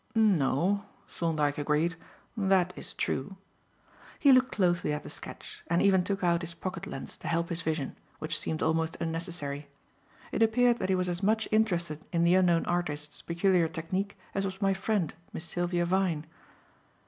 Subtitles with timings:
[0.15, 1.93] "No," Thorndyke agreed,
[2.35, 3.35] "that is true."
[4.17, 7.49] He looked closely at the sketch, and even took out his pocket lens to help
[7.49, 9.67] his vision, which seemed almost unnecessary.
[10.31, 14.43] It appeared that he was as much interested in the unknown artist's peculiar technique as
[14.43, 16.25] was my friend, Miss Sylvia Vyne.